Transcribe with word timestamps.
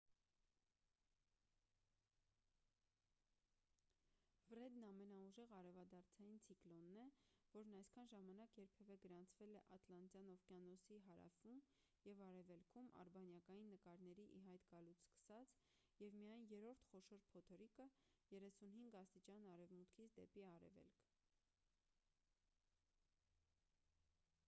ֆրեդն 4.45 4.85
ամենաուժեղ 4.87 5.51
արևադարձային 5.57 6.39
ցիկլոնն 6.45 6.95
է 7.03 7.05
որն 7.57 7.75
այսքան 7.81 8.09
ժամանակ 8.13 8.57
երբևէ 8.61 8.97
գրանցվել 9.03 9.53
է 9.59 9.61
ատլանտյան 9.77 10.31
օվկիանոսի 10.33 10.97
հարավում 11.09 11.61
և 12.07 12.23
արևելքում 12.29 12.89
` 12.95 12.95
արբանյակային 13.05 13.69
նկարների 13.75 14.27
ի 14.41 14.43
հայտ 14.49 14.67
գալուց 14.75 15.05
սկսած 15.11 15.53
և 16.07 16.19
միայն 16.23 16.49
երրորդ 16.55 16.89
խոշոր 16.93 17.25
փոթորիկը` 17.37 17.91
35° 18.35 19.47
արևմուտքից 19.61 20.19
դեպի 20.21 20.49
արևելք։ 20.57 21.05